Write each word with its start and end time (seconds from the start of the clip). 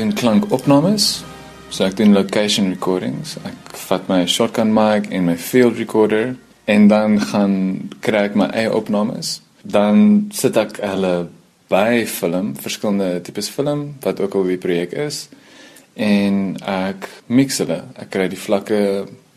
doen 0.00 0.12
klankopnames. 0.16 1.20
So 1.68 1.84
ek 1.84 1.98
doen 1.98 2.14
location 2.16 2.70
recordings. 2.72 3.36
Ek 3.44 3.76
vat 3.86 4.08
my 4.08 4.24
shotgun 4.26 4.72
mic 4.72 5.10
en 5.12 5.26
my 5.28 5.36
field 5.36 5.76
recorder 5.78 6.34
en 6.70 6.88
dan 6.88 7.18
gaan 7.20 7.54
kry 8.04 8.24
ek 8.30 8.38
my 8.38 8.48
eie 8.56 8.70
opnames. 8.72 9.38
Dan 9.62 10.30
sit 10.32 10.56
ek 10.56 10.80
hulle 10.80 11.28
by 11.70 12.06
film, 12.08 12.54
verskillende 12.58 13.20
tipes 13.26 13.50
film 13.52 14.00
wat 14.02 14.22
ook 14.24 14.38
al 14.40 14.48
die 14.54 14.60
projek 14.62 14.94
is 14.96 15.26
en 16.00 16.56
ek 16.64 17.08
mix 17.28 17.60
hulle. 17.62 17.82
Ek 18.00 18.08
kry 18.14 18.30
die 18.32 18.40
vlakke 18.40 18.80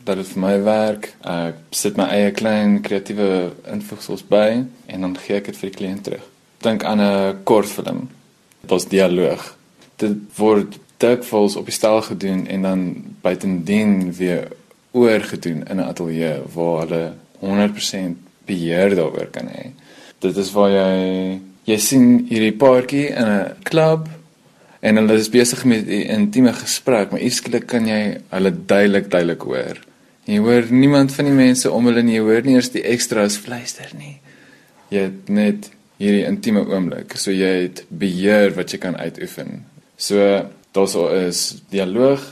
dat 0.04 0.20
dit 0.20 0.30
vir 0.32 0.42
my 0.46 0.54
werk. 0.64 1.10
Ek 1.28 1.60
sit 1.76 2.00
my 2.00 2.08
eie 2.14 2.32
klein 2.36 2.80
kreatiewe 2.84 3.52
invoegsels 3.74 4.24
by 4.32 4.64
en 4.64 5.06
dan 5.06 5.18
gee 5.26 5.42
ek 5.42 5.52
dit 5.52 5.60
vir 5.60 5.70
die 5.70 5.76
kliënt 5.82 6.08
terug. 6.08 6.24
Dink 6.64 6.88
aan 6.88 7.04
'n 7.04 7.44
kortfilm. 7.44 8.08
Dit's 8.64 8.88
dialoog. 8.88 9.52
Dit 9.96 10.16
word 10.36 10.78
dikwels 11.02 11.56
op 11.56 11.68
die 11.68 11.74
stel 11.74 12.00
gedoen 12.02 12.46
en 12.46 12.62
dan 12.62 12.80
buitendien 13.22 14.12
weer 14.12 14.48
oorgedoen 14.92 15.64
in 15.66 15.76
'n 15.76 15.88
ateljee 15.90 16.42
waar 16.54 16.86
hulle 16.86 17.12
100% 17.40 18.16
beheer 18.46 18.94
daaroor 18.94 19.28
kan 19.30 19.48
hê. 19.48 19.70
Dit 20.18 20.36
is 20.36 20.52
waar 20.52 20.70
jy 20.70 21.40
jy 21.64 21.78
sien 21.78 22.26
hierdie 22.28 22.56
paartjie 22.56 23.06
in 23.08 23.28
'n 23.28 23.52
klub 23.62 24.08
en 24.80 24.96
hulle 24.96 25.14
is 25.14 25.28
besig 25.28 25.64
met 25.64 25.86
'n 25.86 26.08
intieme 26.18 26.52
gesprek, 26.52 27.10
maar 27.10 27.20
ierskelik 27.20 27.66
kan 27.66 27.86
jy 27.86 28.20
hulle 28.28 28.52
duidelik 28.66 29.10
duidelik 29.10 29.42
hoor. 29.42 29.76
Jy 30.24 30.38
hoor 30.38 30.64
niemand 30.70 31.12
van 31.12 31.24
die 31.24 31.34
mense 31.36 31.70
om 31.70 31.86
hulle 31.86 32.02
nie, 32.02 32.14
jy 32.14 32.20
hoor 32.20 32.42
nie 32.42 32.54
eers 32.54 32.70
die 32.70 32.82
extras 32.82 33.36
fluister 33.36 33.90
nie. 33.98 34.20
Jy 34.88 34.98
het 34.98 35.28
net 35.28 35.70
hierdie 35.96 36.24
intieme 36.26 36.66
oomblik, 36.66 37.16
so 37.16 37.30
jy 37.30 37.62
het 37.62 37.84
beheer 37.88 38.54
wat 38.54 38.70
jy 38.70 38.78
kan 38.78 38.96
uitoefen. 38.96 39.64
So 39.96 40.50
daarso 40.74 41.08
is 41.08 41.62
dialoog, 41.70 42.22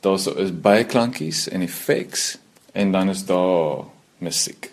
daarso 0.00 0.34
is 0.42 0.50
byklankies 0.50 1.48
en 1.48 1.62
effeks 1.62 2.38
en 2.72 2.92
dan 2.92 3.08
is 3.08 3.24
daar 3.24 3.84
musiek. 4.18 4.70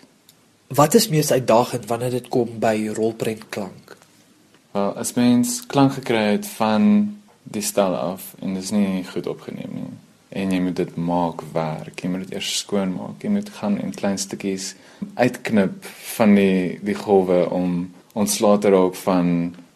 Wat 0.66 0.94
is 0.94 1.08
mees 1.08 1.30
uitdagend 1.30 1.86
wanneer 1.86 2.10
dit 2.10 2.28
kom 2.28 2.58
by 2.58 2.90
rolprentklank? 2.96 3.96
Wel, 4.74 4.96
as 4.98 5.14
mens 5.14 5.60
klank 5.66 5.92
gekry 6.00 6.24
het 6.34 6.46
van 6.56 6.86
die 7.42 7.62
stel 7.62 7.94
af 7.94 8.34
en 8.40 8.54
dit 8.54 8.62
is 8.62 8.72
nie 8.74 9.04
goed 9.06 9.26
opgeneem 9.26 9.70
nie 9.74 9.92
en 10.34 10.50
jy 10.50 10.60
moet 10.60 10.76
dit 10.76 10.96
maak 10.98 11.42
werk. 11.54 12.00
Jy 12.02 12.10
moet 12.10 12.24
dit 12.26 12.34
eers 12.34 12.50
skoon 12.58 12.96
maak. 12.96 13.22
Jy 13.22 13.30
moet 13.36 13.50
gaan 13.54 13.76
in 13.78 13.94
klein 13.94 14.18
stukkies 14.18 14.72
uitknip 15.14 15.86
van 16.16 16.34
die 16.34 16.80
die 16.82 16.96
golwe 16.98 17.44
om 17.54 17.84
ontslae 18.18 18.58
te 18.58 18.72
raak 18.74 18.98
van 19.04 19.28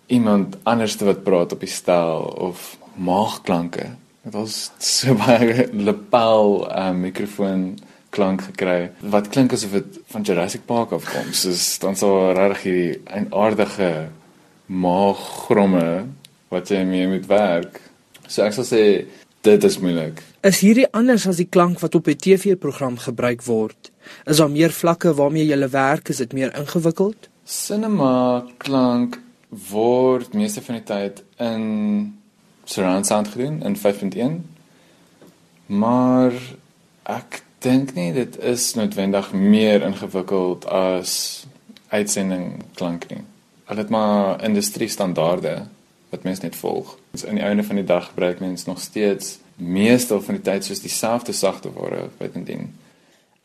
iemand 0.09 0.57
anders 0.63 0.97
wat 1.05 1.25
praat 1.25 1.53
op 1.53 1.61
die 1.61 1.71
stel 1.71 2.33
of 2.49 2.77
maagklanke. 2.97 3.91
Dit 4.25 4.35
was 4.35 4.71
so 4.79 5.15
baie 5.25 5.69
lapel 5.73 6.65
uh, 6.69 6.91
mikrofoon 6.97 7.79
klank 8.11 8.47
gekry 8.49 8.89
wat 9.13 9.29
klink 9.33 9.53
asof 9.53 9.75
dit 9.77 9.99
van 10.13 10.25
Jurassic 10.25 10.65
Park 10.67 10.95
afkom. 10.97 11.33
Soos 11.37 11.77
dan 11.83 11.97
so 11.97 12.33
regtig 12.33 12.65
hierdie 12.65 13.27
aardige 13.37 14.09
maaggromme 14.67 16.09
wat 16.53 16.73
jy 16.73 16.83
mee 16.89 17.09
moet 17.09 17.29
werk. 17.29 17.81
So 18.27 18.45
ek 18.45 18.57
sal 18.57 18.69
sê 18.69 18.83
dit 19.45 19.65
is 19.65 19.79
moeilik. 19.81 20.25
Is 20.49 20.63
hierdie 20.65 20.89
anders 20.97 21.27
as 21.29 21.41
die 21.41 21.49
klank 21.49 21.81
wat 21.85 21.95
op 21.95 22.09
'n 22.09 22.17
TV-program 22.17 22.99
gebruik 22.99 23.45
word? 23.45 23.93
Is 24.25 24.41
daar 24.41 24.51
meer 24.51 24.73
vlakke 24.73 25.15
waarmee 25.15 25.47
jy 25.47 25.69
werk? 25.69 26.09
Is 26.09 26.17
dit 26.17 26.33
meer 26.33 26.55
ingewikkeld? 26.57 27.29
Cinema 27.45 28.45
klank 28.59 29.21
word 29.49 30.35
meeste 30.35 30.63
van 30.63 30.79
die 30.79 30.85
tyd 30.85 31.23
in 31.37 31.65
surround 32.65 33.07
sound 33.07 33.29
gedoen 33.29 33.63
in 33.63 33.77
5.1. 33.77 34.41
Maar 35.67 36.33
ek 37.09 37.43
dink 37.65 37.95
nie 37.97 38.13
dit 38.13 38.39
is 38.39 38.75
noodwendig 38.79 39.33
meer 39.33 39.83
ingewikkeld 39.83 40.67
as 40.69 41.47
uitsending 41.89 42.63
klank 42.75 43.09
nie. 43.09 43.25
Hulle 43.69 43.85
het 43.85 43.93
maar 43.93 44.45
industrie 44.45 44.89
standaarde 44.89 45.67
wat 46.09 46.23
mense 46.25 46.45
net 46.45 46.57
volg. 46.57 46.97
Dus 47.11 47.25
in 47.25 47.41
die 47.41 47.45
einde 47.45 47.65
van 47.65 47.77
die 47.77 47.85
dag 47.85 48.07
gebruik 48.13 48.41
mense 48.41 48.69
nog 48.69 48.81
steeds 48.81 49.39
meestal 49.57 50.21
van 50.23 50.39
die 50.39 50.45
tyd 50.45 50.65
soos 50.65 50.81
dieselfde 50.81 51.33
sagte 51.33 51.73
ware 51.73 52.09
buitendien. 52.17 52.71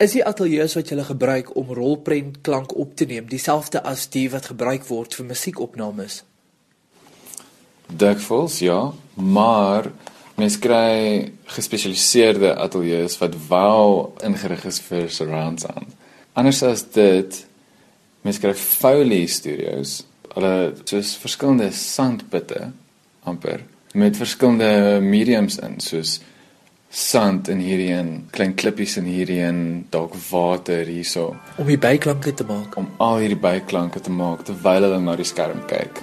Is 0.04 0.12
die 0.12 0.24
ateljee 0.26 0.64
wat 0.68 0.90
jy 0.92 1.04
gebruik 1.06 1.54
om 1.56 1.70
rolprent 1.72 2.42
klank 2.44 2.74
op 2.76 2.90
te 2.98 3.06
neem 3.08 3.24
dieselfde 3.30 3.80
as 3.88 4.02
die 4.12 4.26
wat 4.28 4.50
gebruik 4.50 4.82
word 4.84 5.14
vir 5.16 5.24
musiekopnames? 5.30 6.18
Dikwels 7.88 8.58
ja, 8.60 8.92
maar 9.14 9.88
mens 10.36 10.58
kry 10.60 11.30
gespesialiseerde 11.56 12.52
ateljee's 12.66 13.16
wat 13.22 13.38
wel 13.48 14.12
ingerig 14.28 14.66
is 14.68 14.82
vir 14.84 15.08
surround 15.08 15.64
sound. 15.64 15.96
Anders 16.36 16.60
as 16.66 16.84
dit, 16.92 17.40
mens 18.26 18.42
kry 18.42 18.52
Foley 18.58 19.24
studios 19.30 20.02
hulle 20.34 20.74
soos 20.84 21.14
verskillende 21.22 21.70
sandputte 21.72 22.72
amper 23.24 23.62
met 23.94 24.20
verskillende 24.20 25.00
mediums 25.00 25.60
in 25.64 25.78
soos 25.80 26.18
sand 26.94 27.48
in 27.50 27.58
hierdie 27.58 27.90
een 27.90 28.10
klein 28.30 28.52
klippies 28.54 28.96
in 29.00 29.08
hierdie 29.10 29.40
een 29.42 29.86
dalk 29.90 30.14
water 30.28 30.86
hierso 30.86 31.32
om 31.58 31.66
die 31.66 31.78
byklanke 31.78 32.34
te 32.38 32.46
maak 32.46 32.78
om 32.78 32.86
al 33.02 33.18
hierdie 33.24 33.40
byklanke 33.48 34.00
te 34.00 34.14
maak 34.14 34.46
terwyl 34.46 34.86
hulle 34.86 35.02
na 35.02 35.18
die 35.18 35.26
skerm 35.26 35.66
kyk. 35.66 36.02